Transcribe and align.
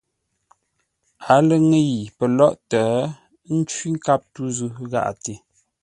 A 1.33 1.35
lə 1.47 1.55
ŋə̂i 1.69 1.97
pəlóghʼtə 2.17 2.79
ə́ 3.51 3.53
ncwí 3.57 3.87
nkâp 3.95 4.21
tû 4.33 4.41
zʉ́ 4.57 4.69
gháʼate. 4.91 5.33